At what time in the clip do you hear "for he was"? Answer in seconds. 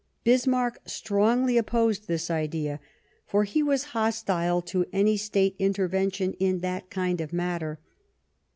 3.27-3.83